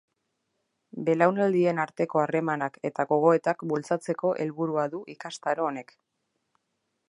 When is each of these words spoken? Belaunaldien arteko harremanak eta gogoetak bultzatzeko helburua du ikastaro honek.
Belaunaldien 1.09 1.81
arteko 1.83 2.23
harremanak 2.23 2.79
eta 2.91 3.05
gogoetak 3.13 3.63
bultzatzeko 3.73 4.35
helburua 4.45 4.89
du 4.95 5.03
ikastaro 5.17 5.69
honek. 5.71 5.97